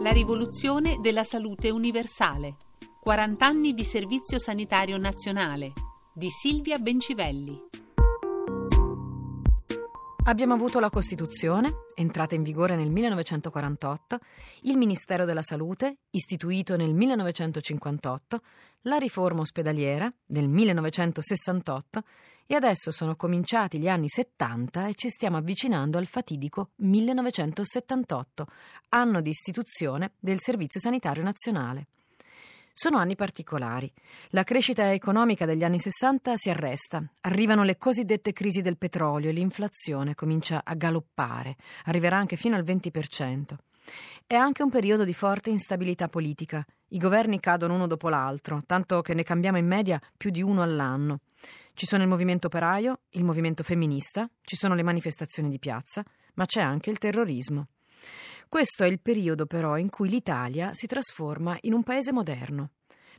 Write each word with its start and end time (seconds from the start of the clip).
La 0.00 0.12
rivoluzione 0.12 0.96
della 1.02 1.24
salute 1.24 1.68
universale. 1.68 2.56
40 3.02 3.44
anni 3.44 3.74
di 3.74 3.84
servizio 3.84 4.38
sanitario 4.38 4.96
nazionale 4.96 5.72
di 6.14 6.30
Silvia 6.30 6.78
Bencivelli. 6.78 7.54
Abbiamo 10.30 10.54
avuto 10.54 10.78
la 10.78 10.90
Costituzione, 10.90 11.86
entrata 11.96 12.36
in 12.36 12.44
vigore 12.44 12.76
nel 12.76 12.88
1948, 12.88 14.20
il 14.62 14.76
Ministero 14.76 15.24
della 15.24 15.42
Salute, 15.42 15.96
istituito 16.10 16.76
nel 16.76 16.94
1958, 16.94 18.40
la 18.82 18.96
riforma 18.98 19.40
ospedaliera 19.40 20.08
nel 20.26 20.48
1968 20.48 22.02
e 22.46 22.54
adesso 22.54 22.92
sono 22.92 23.16
cominciati 23.16 23.80
gli 23.80 23.88
anni 23.88 24.08
70 24.08 24.86
e 24.86 24.94
ci 24.94 25.08
stiamo 25.08 25.36
avvicinando 25.36 25.98
al 25.98 26.06
fatidico 26.06 26.70
1978, 26.76 28.46
anno 28.90 29.20
di 29.20 29.30
istituzione 29.30 30.12
del 30.20 30.38
Servizio 30.38 30.78
Sanitario 30.78 31.24
Nazionale. 31.24 31.88
Sono 32.82 32.96
anni 32.96 33.14
particolari. 33.14 33.92
La 34.28 34.42
crescita 34.42 34.90
economica 34.90 35.44
degli 35.44 35.64
anni 35.64 35.78
60 35.78 36.34
si 36.36 36.48
arresta, 36.48 37.04
arrivano 37.20 37.62
le 37.62 37.76
cosiddette 37.76 38.32
crisi 38.32 38.62
del 38.62 38.78
petrolio 38.78 39.28
e 39.28 39.32
l'inflazione 39.32 40.14
comincia 40.14 40.62
a 40.64 40.72
galoppare, 40.72 41.56
arriverà 41.84 42.16
anche 42.16 42.36
fino 42.36 42.56
al 42.56 42.64
20%. 42.64 43.54
È 44.26 44.34
anche 44.34 44.62
un 44.62 44.70
periodo 44.70 45.04
di 45.04 45.12
forte 45.12 45.50
instabilità 45.50 46.08
politica. 46.08 46.64
I 46.88 46.96
governi 46.96 47.38
cadono 47.38 47.74
uno 47.74 47.86
dopo 47.86 48.08
l'altro, 48.08 48.62
tanto 48.64 49.02
che 49.02 49.12
ne 49.12 49.24
cambiamo 49.24 49.58
in 49.58 49.66
media 49.66 50.00
più 50.16 50.30
di 50.30 50.40
uno 50.40 50.62
all'anno. 50.62 51.20
Ci 51.74 51.84
sono 51.84 52.02
il 52.02 52.08
movimento 52.08 52.46
operaio, 52.46 53.00
il 53.10 53.24
movimento 53.24 53.62
femminista, 53.62 54.26
ci 54.40 54.56
sono 54.56 54.74
le 54.74 54.82
manifestazioni 54.82 55.50
di 55.50 55.58
piazza, 55.58 56.02
ma 56.36 56.46
c'è 56.46 56.62
anche 56.62 56.88
il 56.88 56.96
terrorismo. 56.96 57.66
Questo 58.50 58.82
è 58.82 58.88
il 58.88 58.98
periodo 58.98 59.46
però 59.46 59.78
in 59.78 59.90
cui 59.90 60.08
l'Italia 60.08 60.72
si 60.72 60.88
trasforma 60.88 61.56
in 61.60 61.72
un 61.72 61.84
paese 61.84 62.10
moderno. 62.10 62.70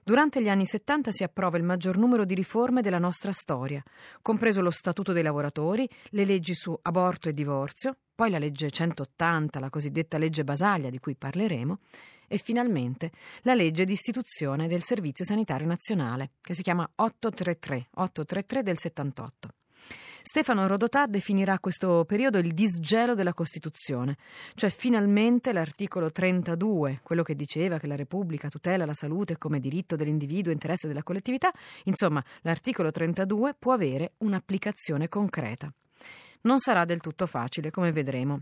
Durante 0.04 0.42
gli 0.42 0.50
anni 0.50 0.66
70 0.66 1.10
si 1.12 1.24
approva 1.24 1.56
il 1.56 1.64
maggior 1.64 1.96
numero 1.96 2.26
di 2.26 2.36
riforme 2.36 2.82
della 2.82 3.00
nostra 3.00 3.32
storia, 3.32 3.82
compreso 4.22 4.60
lo 4.60 4.72
Statuto 4.72 5.14
dei 5.14 5.24
lavoratori, 5.24 5.88
le 6.10 6.26
leggi 6.26 6.54
su 6.54 6.78
aborto 6.82 7.30
e 7.30 7.34
divorzio, 7.34 7.96
poi 8.14 8.30
la 8.30 8.40
legge 8.40 8.70
180, 8.70 9.58
la 9.62 9.70
cosiddetta 9.70 10.18
legge 10.18 10.44
Basaglia 10.44 10.90
di 10.90 11.00
cui 11.00 11.16
parleremo, 11.16 11.80
e 12.28 12.38
finalmente 12.38 13.12
la 13.44 13.54
legge 13.54 13.86
di 13.86 13.94
istituzione 13.94 14.68
del 14.68 14.82
Servizio 14.82 15.24
Sanitario 15.24 15.66
Nazionale, 15.66 16.32
che 16.42 16.54
si 16.54 16.62
chiama 16.62 16.84
833, 16.94 17.88
833 17.94 18.64
del 18.64 18.78
78. 18.78 19.50
Stefano 20.24 20.68
Rodotà 20.68 21.08
definirà 21.08 21.60
questo 21.60 22.06
periodo 22.06 22.38
il 22.38 22.54
disgelo 22.54 23.16
della 23.16 23.34
Costituzione, 23.34 24.18
cioè 24.54 24.70
finalmente 24.70 25.52
l'articolo 25.52 26.12
32, 26.12 27.00
quello 27.02 27.24
che 27.24 27.36
diceva 27.36 27.80
che 27.80 27.88
la 27.88 27.96
Repubblica 27.96 28.48
tutela 28.48 28.86
la 28.86 28.94
salute 28.94 29.38
come 29.38 29.60
diritto 29.60 29.96
dell'individuo 29.96 30.52
e 30.52 30.54
interesse 30.54 30.88
della 30.88 31.04
collettività, 31.04 31.52
insomma 31.86 32.24
l'articolo 32.42 32.92
32 32.92 33.56
può 33.58 33.74
avere 33.74 34.14
un'applicazione 34.20 35.10
concreta. 35.10 35.74
Non 36.42 36.60
sarà 36.60 36.86
del 36.86 37.02
tutto 37.02 37.26
facile, 37.26 37.72
come 37.72 37.92
vedremo. 37.92 38.42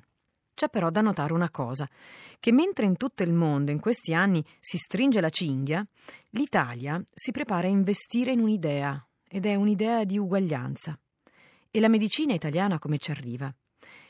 C'è 0.53 0.67
però 0.67 0.89
da 0.89 0.99
notare 0.99 1.31
una 1.31 1.49
cosa, 1.49 1.87
che 2.39 2.51
mentre 2.51 2.85
in 2.85 2.97
tutto 2.97 3.23
il 3.23 3.31
mondo 3.31 3.71
in 3.71 3.79
questi 3.79 4.13
anni 4.13 4.43
si 4.59 4.77
stringe 4.77 5.21
la 5.21 5.29
cinghia, 5.29 5.85
l'Italia 6.31 7.01
si 7.13 7.31
prepara 7.31 7.67
a 7.67 7.71
investire 7.71 8.33
in 8.33 8.41
un'idea, 8.41 9.01
ed 9.25 9.45
è 9.45 9.55
un'idea 9.55 10.03
di 10.03 10.17
uguaglianza. 10.17 10.99
E 11.71 11.79
la 11.79 11.87
medicina 11.87 12.33
italiana 12.33 12.79
come 12.79 12.97
ci 12.97 13.11
arriva? 13.11 13.53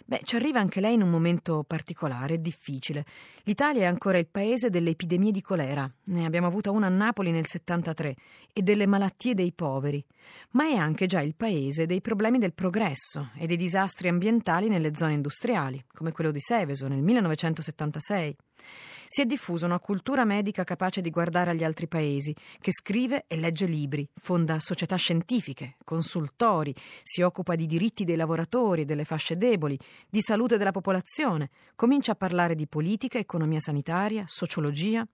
Beh, 0.06 0.22
ci 0.24 0.38
arriva 0.38 0.62
anche 0.62 0.80
lei 0.80 0.94
in 0.94 1.02
un 1.02 1.10
momento 1.10 1.66
particolare 1.68 2.40
difficile. 2.40 3.06
L'Italia 3.44 3.82
è 3.82 3.86
ancora 3.86 4.18
il 4.18 4.28
paese 4.28 4.70
delle 4.70 4.92
epidemie 4.92 5.34
di 5.34 5.42
colera, 5.42 5.86
ne 6.06 6.26
abbiamo 6.26 6.48
avuta 6.48 6.72
una 6.72 6.88
a 6.88 6.90
Napoli 6.90 7.32
nel 7.32 7.48
73, 7.48 8.16
e 8.54 8.62
delle 8.62 8.88
malattie 8.88 9.34
dei 9.34 9.52
poveri, 9.52 10.02
ma 10.52 10.68
è 10.70 10.76
anche 10.76 11.06
già 11.06 11.20
il 11.20 11.36
paese 11.36 11.86
dei 11.86 12.00
problemi 12.00 12.40
del 12.40 12.54
progresso 12.54 13.32
e 13.36 13.46
dei 13.46 13.58
disastri 13.58 14.08
ambientali 14.08 14.70
nelle 14.70 14.96
zone 14.96 15.16
industriali, 15.16 15.84
come 15.94 16.14
quello 16.14 16.32
di 16.32 16.40
Seveso 16.40 16.88
nel 16.88 17.04
1976 17.04 18.36
si 19.12 19.24
è 19.24 19.26
diffusa 19.26 19.66
una 19.66 19.80
cultura 19.80 20.24
medica 20.24 20.64
capace 20.64 21.02
di 21.02 21.10
guardare 21.10 21.50
agli 21.50 21.64
altri 21.64 21.88
paesi, 21.88 22.32
che 22.60 22.72
scrive 22.72 23.26
e 23.26 23.38
legge 23.38 23.66
libri, 23.66 24.08
fonda 24.22 24.60
società 24.60 24.96
scientifiche, 24.98 25.78
consultori, 25.84 26.76
si 27.02 27.24
occupa 27.24 27.56
di 27.56 27.66
diritti 27.66 28.04
dei 28.04 28.16
lavoratori 28.16 28.82
e 28.82 28.86
delle 28.86 29.06
fasce 29.06 29.36
deboli, 29.36 29.80
di 30.08 30.22
salute 30.22 30.58
della 30.58 30.72
popolazione, 30.72 31.50
comincia 31.76 32.12
a 32.12 32.16
parlare 32.16 32.54
di 32.54 32.68
politica, 32.68 33.18
economia 33.18 33.60
sanitaria, 33.60 34.26
sociologia. 34.28 35.08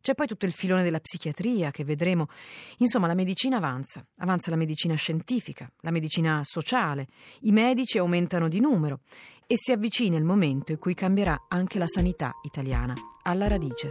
C'è 0.00 0.14
poi 0.14 0.28
tutto 0.28 0.46
il 0.46 0.52
filone 0.52 0.84
della 0.84 1.00
psichiatria 1.00 1.72
che 1.72 1.84
vedremo. 1.84 2.28
Insomma, 2.78 3.06
la 3.06 3.14
medicina 3.14 3.58
avanza. 3.58 4.06
Avanza 4.18 4.48
la 4.48 4.56
medicina 4.56 4.94
scientifica, 4.94 5.70
la 5.80 5.90
medicina 5.90 6.40
sociale. 6.42 7.08
I 7.40 7.50
medici 7.50 7.98
aumentano 7.98 8.48
di 8.48 8.60
numero 8.60 9.00
e 9.52 9.56
si 9.56 9.72
avvicina 9.72 10.16
il 10.16 10.22
momento 10.22 10.70
in 10.70 10.78
cui 10.78 10.94
cambierà 10.94 11.46
anche 11.48 11.80
la 11.80 11.88
sanità 11.88 12.34
italiana 12.42 12.94
alla 13.22 13.48
radice. 13.48 13.90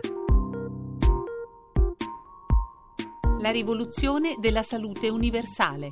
La 3.39 3.51
rivoluzione 3.51 4.37
della 4.39 4.63
salute 4.63 5.09
universale. 5.09 5.89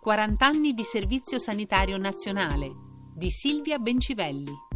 40 0.00 0.46
anni 0.46 0.72
di 0.72 0.84
servizio 0.84 1.38
sanitario 1.38 1.98
nazionale 1.98 2.72
di 3.14 3.28
Silvia 3.28 3.76
Bencivelli. 3.76 4.69